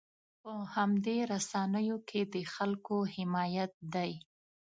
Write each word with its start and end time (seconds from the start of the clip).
په 0.41 0.51
همدې 0.75 1.17
رسنیو 1.31 1.97
کې 2.09 2.21
د 2.33 2.35
خلکو 2.53 2.97
حمایت 3.15 3.73
دی. 3.93 4.11